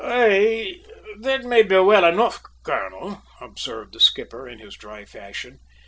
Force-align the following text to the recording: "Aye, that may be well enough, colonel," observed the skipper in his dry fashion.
"Aye, 0.03 0.81
that 1.19 1.43
may 1.45 1.61
be 1.61 1.77
well 1.77 2.03
enough, 2.05 2.41
colonel," 2.63 3.21
observed 3.39 3.93
the 3.93 3.99
skipper 3.99 4.49
in 4.49 4.57
his 4.57 4.73
dry 4.73 5.05
fashion. 5.05 5.59